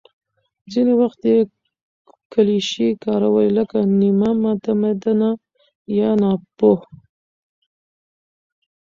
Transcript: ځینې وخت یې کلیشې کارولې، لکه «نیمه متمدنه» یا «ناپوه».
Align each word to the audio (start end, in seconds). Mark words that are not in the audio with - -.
ځینې 0.71 0.93
وخت 1.01 1.21
یې 1.31 1.37
کلیشې 2.33 2.89
کارولې، 3.03 3.49
لکه 3.57 3.77
«نیمه 3.99 4.31
متمدنه» 4.43 5.29
یا 5.99 6.09
«ناپوه». 6.21 6.77